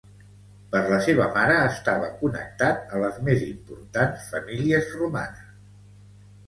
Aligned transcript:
Per 0.75 0.79
la 0.93 0.97
seva 1.07 1.27
mare 1.35 1.57
estava 1.65 2.09
connectat 2.23 2.97
a 2.99 3.03
les 3.05 3.21
més 3.29 3.47
importants 3.53 4.27
famílies 4.35 4.91
romanes. 5.05 5.67